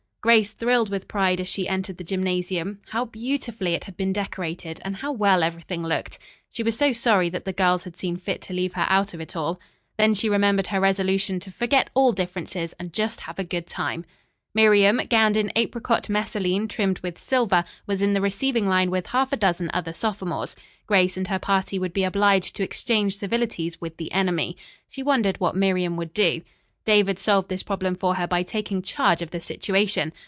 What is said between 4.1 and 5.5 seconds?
decorated and how well